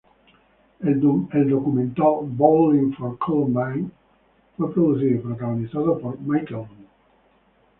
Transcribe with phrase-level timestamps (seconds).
[0.83, 0.99] El
[1.43, 3.91] documental "Bowling for Columbine"
[4.57, 6.87] fue producido y protagonizado por Michael Moore.